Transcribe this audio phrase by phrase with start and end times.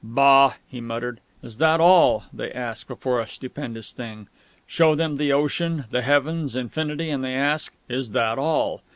[0.03, 1.19] "Bah!" he muttered.
[1.43, 4.29] "'Is that all?' they ask before a stupendous thing.
[4.65, 8.81] Show them the ocean, the heavens, infinity, and they ask, 'Is that all?'